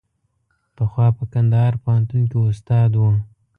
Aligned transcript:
پخوا 0.75 1.07
په 1.17 1.23
کندهار 1.33 1.73
پوهنتون 1.83 2.21
کې 2.31 2.37
استاد 2.51 2.91
و. 2.95 3.01